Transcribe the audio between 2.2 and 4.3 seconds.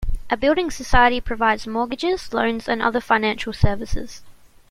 loans and other financial services